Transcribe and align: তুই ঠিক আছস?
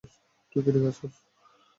তুই 0.51 0.61
ঠিক 0.65 0.75
আছস? 0.81 1.13